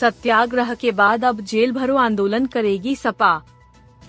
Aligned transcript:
सत्याग्रह 0.00 0.72
के 0.74 0.90
बाद 0.92 1.24
अब 1.24 1.40
जेल 1.42 1.72
भरो 1.72 1.96
आंदोलन 1.96 2.46
करेगी 2.46 2.94
सपा। 2.96 3.30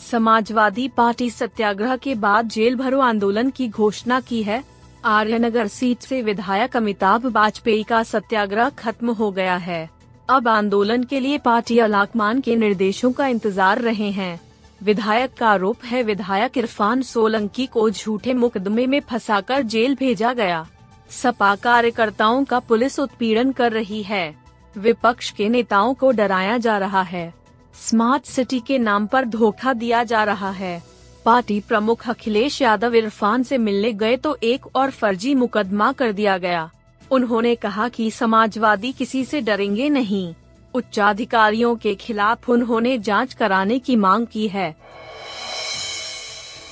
समाजवादी 0.00 0.86
पार्टी 0.88 1.28
सत्याग्रह 1.30 1.96
के 1.96 2.14
बाद 2.14 2.48
जेल 2.48 2.74
भरो 2.76 2.98
आंदोलन 3.00 3.50
की 3.50 3.68
घोषणा 3.68 4.18
की 4.20 4.42
है। 4.42 4.62
आर्यनगर 5.04 5.66
सीट 5.66 6.00
से 6.00 6.20
विधायक 6.22 6.76
अमिताभ 6.76 7.26
वाजपेयी 7.26 7.82
का 7.82 8.02
सत्याग्रह 8.02 8.68
खत्म 8.78 9.10
हो 9.10 9.30
गया 9.30 9.56
है। 9.56 9.88
अब 10.28 10.48
आंदोलन 10.48 11.04
के 11.04 11.20
लिए 11.20 11.38
पार्टी 11.38 11.78
अलाकमान 11.78 12.40
के 12.40 12.56
निर्देशों 12.56 13.12
का 13.12 13.26
इंतज़ार 13.26 13.80
रहे 13.80 14.10
हैं। 14.10 14.40
विधायक 14.80 15.32
का 15.34 15.48
आरोप 15.48 15.84
है, 15.84 16.02
विधायक 16.02 16.58
इरफान 16.58 17.02
सोलंकी 17.02 17.66
को 17.66 17.88
झूठे 17.90 18.34
मुकदमे 18.34 18.86
में 18.86 19.00
फंसाकर 19.00 19.62
जेल 19.64 19.94
भेजा 19.94 20.32
गया। 20.32 20.66
सपा 21.12 21.54
कार्यकर्ताओं 21.56 22.44
का 22.44 22.58
पुलिस 22.60 22.98
उत्पीड़न 23.00 23.52
कर 23.52 23.72
रही 23.72 24.02
है। 24.02 24.47
विपक्ष 24.76 25.30
के 25.30 25.48
नेताओं 25.48 25.94
को 25.94 26.10
डराया 26.10 26.58
जा 26.58 26.78
रहा 26.78 27.02
है। 27.02 27.34
स्मार्ट 27.74 28.24
सिटी 28.24 28.60
के 28.60 28.78
नाम 28.78 29.06
पर 29.06 29.24
धोखा 29.24 29.72
दिया 29.72 30.04
जा 30.04 30.24
रहा 30.24 30.50
है। 30.50 30.82
पार्टी 31.24 31.60
प्रमुख 31.60 32.08
अखिलेश 32.08 32.62
यादव 32.62 32.94
इरफान 32.94 33.42
से 33.42 33.58
मिलने 33.58 33.92
गए 33.92 34.16
तो 34.16 34.36
एक 34.42 34.66
और 34.76 34.90
फर्जी 34.90 35.34
मुकदमा 35.34 35.92
कर 35.92 36.12
दिया 36.12 36.38
गया। 36.38 36.70
उन्होंने 37.10 37.54
कहा 37.54 37.88
कि 37.88 38.10
समाजवादी 38.10 38.92
किसी 38.92 39.24
से 39.24 39.40
डरेंगे 39.40 39.88
नहीं। 39.88 40.34
उच्चाधिकारियों 40.74 41.76
के 41.76 41.94
खिलाफ 41.94 42.48
उन्होंने 42.50 42.98
जाँच 42.98 43.34
कराने 43.34 43.78
की 43.78 43.96
मांग 43.96 44.26
की 44.26 44.48
है। 44.48 44.74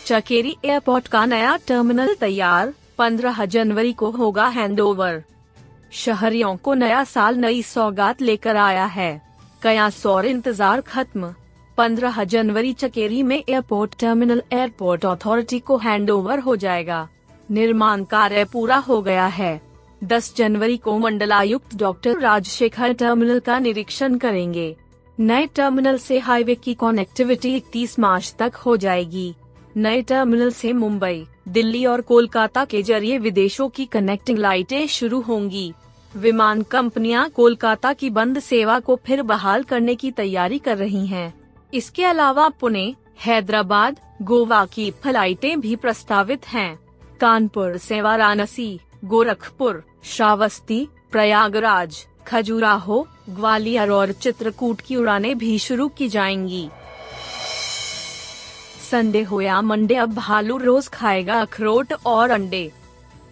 चकेरी 0.07 0.57
एयरपोर्ट 0.65 1.09
का 1.09 1.25
नया 1.27 1.57
टर्मिनल 1.57 2.15
तैयार 2.15 2.73
15 2.99 3.45
जनवरी 3.45 3.93
को 3.93 4.11
होगा 4.11 4.47
हैंडओवर। 4.47 5.23
शहरियों 5.93 6.57
को 6.57 6.75
नया 6.75 7.03
साल 7.05 7.37
नई 7.37 7.63
सौगात 7.63 8.23
लेकर 8.23 8.57
आया 8.57 8.85
है। 8.87 9.11
कयास 9.63 10.05
और 10.07 10.27
इंतज़ार 10.27 10.81
खत्म। 10.81 11.35
15 11.79 12.25
जनवरी 12.25 12.73
चकेरी 12.73 13.23
में 13.23 13.37
एयरपोर्ट 13.39 13.99
टर्मिनल 13.99 14.43
एयरपोर्ट 14.53 15.05
अथॉरिटी 15.07 15.59
को 15.59 15.77
हैंडओवर 15.77 16.39
हो 16.39 16.57
जाएगा। 16.57 17.09
निर्माण 17.51 18.05
कार्य 18.05 18.45
पूरा 18.45 18.77
हो 18.79 19.01
गया 19.03 19.27
है। 19.27 19.61
10 20.03 20.33
जनवरी 20.37 20.77
को 20.77 20.99
मंडलायुक्त 20.99 21.77
डॉक्टर 21.77 22.19
राजशेखर 22.19 22.93
टर्मिनल 22.93 23.41
का 23.41 23.59
निरीक्षण 23.59 24.19
करेंगे। 24.19 24.75
नए 25.19 25.47
टर्मिनल 25.47 25.99
से 25.99 26.19
हाईवे 26.19 26.55
की 26.55 26.75
कनेक्टिविटी 26.75 27.55
31 27.57 27.99
मार्च 27.99 28.35
तक 28.39 28.57
हो 28.57 28.77
जाएगी। 28.77 29.35
नए 29.77 30.03
टर्मिनल 30.03 30.51
से 30.51 30.73
मुंबई, 30.73 31.27
दिल्ली 31.49 31.85
और 31.87 32.01
कोलकाता 32.01 32.65
के 32.65 32.83
ज़रिए 32.83 33.19
विदेशों 33.19 33.69
की 33.69 33.85
कनेक्टिंग 33.85 34.39
लाइटें 34.39 34.87
शुरू 34.87 35.21
होंगी 35.21 35.73
विमान 36.17 36.63
कंपनियाँ 36.63 37.29
कोलकाता 37.29 37.93
की 37.93 38.11
बंद 38.11 38.39
सेवा 38.39 38.79
को 38.81 38.97
फिर 38.97 39.23
बहाल 39.23 39.63
करने 39.63 39.95
की 39.95 40.11
तैयारी 40.11 40.59
कर 40.59 40.77
रही 40.77 41.07
हैं। 41.07 41.33
इसके 41.75 42.05
अलावा 42.05 42.49
पुणे, 42.49 42.95
हैदराबाद, 43.27 44.01
गोवा 44.23 44.65
की 44.65 44.91
फ्लाइटें 44.91 45.61
भी 45.61 45.77
प्रस्तावित 45.77 46.47
हैं। 46.49 46.79
कानपुर 47.21 47.77
से 47.77 48.01
वाराणसी 48.01 48.79
गोरखपुर, 49.05 49.83
श्रावस्ती, 50.05 50.87
प्रयागराज, 51.13 52.05
खजुराहो, 52.27 53.07
ग्वालियर 53.31 53.91
और 53.91 54.13
चित्रकूट 54.13 54.81
की 54.81 54.97
उड़ानें 54.97 55.37
भी 55.39 55.59
शुरू 55.59 55.89
की 55.89 56.09
जाएँगी 56.09 56.69
संडे 58.91 59.23
हो 59.23 59.41
या 59.41 59.61
मंडे 59.61 59.95
अब 59.95 60.15
भालू 60.15 60.57
रोज 60.57 60.89
खाएगा 60.89 61.41
अखरोट 61.41 61.93
और 62.07 62.31
अंडे। 62.31 62.71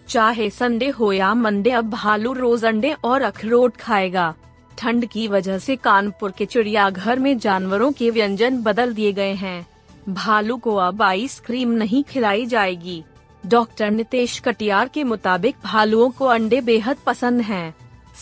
चाहे 0.09 0.49
संडे 0.49 0.89
हो 0.89 1.11
या 1.13 1.33
मंडे 1.33 1.71
अब 1.71 1.89
भालू 1.89 2.33
रोज 2.33 2.65
अंडे 2.65 2.91
और 3.03 3.21
अखरोट 3.21 3.75
खाएगा। 3.75 4.33
ठंड 4.77 5.05
की 5.05 5.27
वजह 5.27 5.57
से 5.57 5.75
कानपुर 5.75 6.31
के 6.31 6.45
चिड़ियाघर 6.45 7.19
में 7.19 7.37
जानवरों 7.37 7.91
के 7.91 8.09
व्यंजन 8.09 8.61
बदल 8.63 8.93
दिए 8.93 9.11
गए 9.13 9.33
हैं। 9.33 9.65
भालू 10.09 10.57
को 10.57 10.75
अब 10.75 11.01
आइसक्रीम 11.01 11.71
नहीं 11.71 12.03
खिलाई 12.03 12.45
जाएगी। 12.45 13.03
डॉक्टर 13.43 13.91
नितेश 13.91 14.37
कटियार 14.39 14.87
के 14.87 15.03
मुताबिक 15.03 15.55
भालुओं 15.63 16.09
को 16.09 16.25
अंडे 16.25 16.61
बेहद 16.61 16.97
पसंद 17.05 17.41
हैं। 17.41 17.75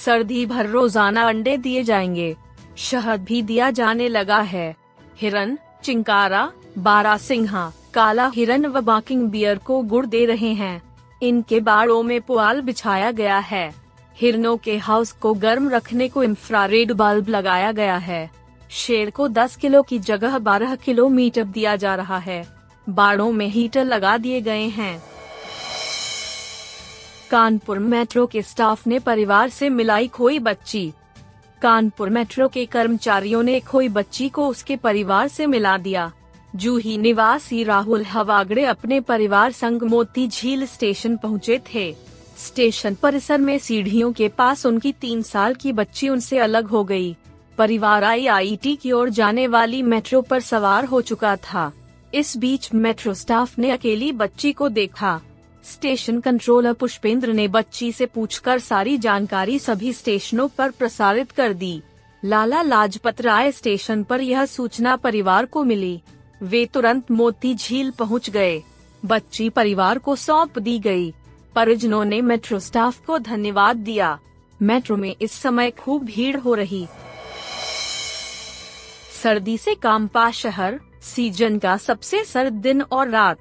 सर्दी 0.05 0.45
भर 0.45 0.67
रोज़ाना 0.67 1.27
अंडे 1.27 1.57
दिए 1.57 1.83
जाएँगे। 1.83 2.35
शहद 2.77 3.23
भी 3.23 3.41
दिया 3.41 3.69
जाने 3.71 4.07
लगा 4.09 4.39
है। 4.39 4.75
हिरन 5.17 5.57
चिंकारा, 5.83 6.51
बारा 6.77 7.17
सिंहा, 7.17 7.71
काला 7.94 8.27
हिरन 8.35 8.66
व 8.66 8.81
बाकिंग 8.81 9.29
बियर 9.29 9.57
को 9.57 9.81
गुड़ 9.81 10.05
दे 10.05 10.25
रहे 10.25 10.53
हैं। 10.53 10.81
इनके 11.23 11.59
बाड़ों 11.59 12.03
में 12.03 12.21
पुआल 12.21 12.61
बिछाया 12.61 13.11
गया 13.11 13.38
है। 13.38 13.73
हिरनों 14.17 14.57
के 14.57 14.77
हाउस 14.77 15.11
को 15.11 15.33
गर्म 15.33 15.69
रखने 15.69 16.07
को 16.07 16.23
इंफ्रारेड 16.23 16.91
बल्ब 16.91 17.29
लगाया 17.29 17.71
गया 17.71 17.97
है। 17.97 18.31
शेर 18.69 19.09
को 19.09 19.27
10 19.27 19.55
किलो 19.55 19.81
की 19.81 19.99
जगह 19.99 20.38
12 20.38 20.75
किलोमीटर 20.75 21.44
दिया 21.44 21.75
जा 21.75 21.95
रहा 21.95 22.17
है। 22.17 22.47
बाड़ों 22.89 23.31
में 23.31 23.47
हीटर 23.47 23.85
लगा 23.85 24.17
दिए 24.17 24.41
गए 24.41 24.63
हैं। 24.63 25.03
कानपुर 27.31 27.79
मेट्रो 27.79 28.25
के 28.25 28.41
स्टाफ 28.41 28.88
ने 28.88 29.00
परिवार 29.00 29.50
से 29.50 29.69
मिलाई 29.69 30.07
खोई 30.07 30.39
बच्ची। 30.39 30.94
कानपुर 31.63 32.09
मेट्रो 32.09 32.47
के 32.47 32.66
कर्मचारियों 32.66 33.44
ने 33.44 33.59
खोई 33.59 33.90
बच्ची 33.90 34.29
को 34.29 34.47
उसके 34.47 34.75
परिवार 34.75 35.28
से 35.28 35.47
मिला 35.47 35.78
दिया। 35.78 36.12
जूही 36.56 36.97
निवासी 36.97 37.63
राहुल 37.63 38.03
हवागड़े 38.03 38.66
अपने 38.66 39.00
परिवार 39.00 39.51
संग 39.51 39.84
मोती 39.84 40.28
झील 40.28 40.66
स्टेशन 40.66 41.18
पहुँचे 41.18 41.59
थे। 41.74 41.96
स्टेशन 42.38 42.96
परिसर 42.96 43.38
में 43.38 43.57
सीढ़ियों 43.57 44.12
के 44.12 44.28
पास 44.28 44.66
उनकी 44.66 44.91
तीन 44.91 45.22
साल 45.22 45.53
की 45.53 45.74
बच्ची 45.74 46.09
उनसे 46.09 46.40
अलग 46.40 46.68
हो 46.68 46.84
गई। 46.84 47.16
परिवार 47.57 48.03
आई 48.03 48.28
आई 48.28 48.78
की 48.81 48.91
ओर 48.91 49.09
जाने 49.09 49.47
वाली 49.47 49.81
मेट्रो 49.84 50.22
पर 50.22 50.40
सवार 50.40 50.85
हो 50.85 51.01
चुका 51.01 51.35
था। 51.35 51.72
इस 52.13 52.38
बीच 52.38 52.74
मेट्रो 52.74 53.13
स्टाफ 53.13 53.59
ने 53.59 53.72
अकेली 53.72 54.12
बच्ची 54.12 54.51
को 54.51 54.69
देखा। 54.69 55.22
स्टेशन 55.63 56.19
कंट्रोलर 56.19 56.74
पुष्पेंद्र 56.74 57.34
ने 57.34 57.47
बच्ची 57.47 57.91
से 57.91 58.06
पूछकर 58.06 58.59
सारी 58.59 58.97
जानकारी 58.97 59.59
सभी 59.59 59.94
स्टेशनों 59.94 60.47
पर 60.47 60.72
प्रसारित 60.72 61.31
कर 61.31 61.53
दी। 61.53 61.81
लाला 62.25 62.62
लाजपत 62.62 63.22
राय 63.22 63.51
स्टेशन 63.51 64.03
पर 64.03 64.22
यह 64.22 64.46
सूचना 64.46 64.96
परिवार 64.96 65.46
को 65.46 65.63
मिली। 65.63 66.01
वे 66.41 66.66
तुरंत 66.66 67.12
मोती 67.12 67.56
झील 67.56 67.91
पहुँच 67.91 68.29
गए। 68.29 68.63
बच्ची 69.06 69.50
परिवार 69.50 69.97
को 69.97 70.16
सौंप 70.16 70.59
दी 70.59 70.79
गई। 70.79 71.13
परिजनों 71.56 72.06
ने 72.06 72.22
मेट्रो 72.22 72.59
स्टाफ 72.59 73.06
को 73.06 73.19
धन्यवाद 73.19 73.75
दिया। 73.75 74.19
मेट्रो 74.62 74.97
में 74.97 75.16
इस 75.22 75.31
समय 75.31 75.72
खूब 75.72 76.03
भीड़ 76.03 76.38
हो 76.38 76.53
रही। 76.53 76.88
सर्दी 79.24 79.57
से 79.57 79.75
कांपा 79.75 80.31
शहर, 80.31 80.80
सीज़न 81.01 81.59
का 81.59 81.78
सबसे 81.78 82.24
सर्द 82.24 82.53
दिन 82.53 82.81
और 82.81 83.09
रात। 83.09 83.38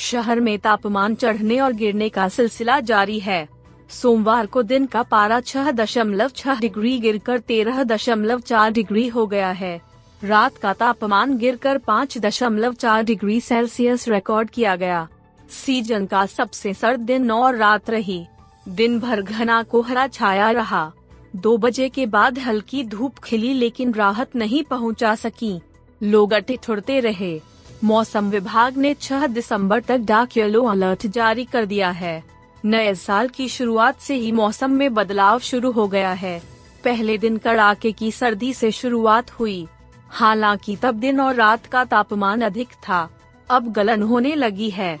शहर 0.00 0.40
में 0.40 0.58
तापमान 0.58 1.14
चढ़ने 1.14 1.58
और 1.60 1.72
गिरने 1.72 2.08
का 2.08 2.28
सिलसिला 2.28 2.78
जारी 2.80 3.18
है। 3.20 3.48
सोमवार 3.90 4.46
को 4.46 4.62
दिन 4.62 4.86
का 4.86 5.02
पारा 5.02 5.40
छह 5.40 5.70
दशमलव 5.70 6.28
छह 6.28 6.60
डिग्री 6.60 6.98
गिरकर 6.98 7.38
तेरह 7.38 7.82
दशमलव 7.84 8.40
चार 8.40 8.70
डिग्री 8.70 9.06
हो 9.08 9.26
गया 9.26 9.50
है। 9.50 9.80
रात 10.22 10.56
का 10.56 10.72
तापमान 10.72 11.36
गिरकर 11.38 11.78
पाँच 11.78 12.18
दशमलव 12.18 12.74
चार 12.74 13.02
डिग्री 13.02 13.40
सेल्सियस 13.40 14.08
रिकॉर्ड 14.08 14.50
किया 14.50 14.76
गया। 14.76 15.06
सीज़न 15.50 16.06
का 16.06 16.24
सबसे 16.26 16.74
सर्द 16.74 17.00
दिन 17.00 17.30
और 17.30 17.56
रात 17.56 17.90
रही। 17.90 18.24
दिन 18.68 18.98
भर 19.00 19.22
घना 19.22 19.62
कोहरा 19.62 20.06
छाया 20.06 20.50
रहा। 20.50 20.90
दो 21.36 21.56
बजे 21.56 21.88
के 21.88 22.06
बाद 22.06 22.38
हल्की 22.38 22.84
धूप 22.84 23.18
खिली 23.18 23.52
लेकिन 23.54 23.94
राहत 23.94 24.36
नहीं 24.36 24.62
पहुँचा 24.62 25.14
सकी। 25.14 25.60
लोग 26.00 26.32
अटे 26.32 26.58
ठुड़ते 26.62 27.00
रहे। 27.00 27.40
मौसम 27.84 28.30
विभाग 28.30 28.76
ने 28.76 28.94
6 28.94 29.26
दिसंबर 29.26 29.80
तक 29.80 29.96
डार्क 29.96 30.36
येलो 30.36 30.64
अलर्ट 30.64 31.06
जारी 31.06 31.44
कर 31.44 31.64
दिया 31.64 31.90
है। 31.90 32.24
नए 32.64 32.94
साल 32.94 33.28
की 33.28 33.48
शुरुआत 33.48 34.00
से 34.00 34.14
ही 34.14 34.32
मौसम 34.32 34.70
में 34.70 34.94
बदलाव 34.94 35.38
शुरू 35.38 35.70
हो 35.70 35.88
गया 35.88 36.12
है। 36.12 36.42
पहले 36.84 37.18
दिन 37.18 37.36
कड़ाके 37.36 37.92
की 37.92 38.10
सर्दी 38.12 38.52
से 38.52 38.70
शुरुआत 38.70 39.30
हुई। 39.30 39.68
हालाँकि 40.08 40.76
तब 40.76 40.94
दिन 40.94 41.20
और 41.20 41.34
रात 41.34 41.66
का 41.66 41.84
तापमान 41.84 42.40
अधिक 42.40 42.68
था। 42.68 43.10
अब 43.50 43.72
गलन 43.72 44.02
होने 44.02 44.34
लगी 44.34 44.70
है। 44.70 45.00